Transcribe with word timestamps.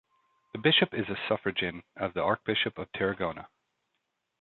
The 0.53 0.57
bishop 0.57 0.95
is 0.95 1.07
a 1.09 1.19
suffragan 1.27 1.83
of 1.95 2.15
the 2.15 2.23
Archbishop 2.23 2.79
of 2.79 2.91
Tarragona. 2.91 3.47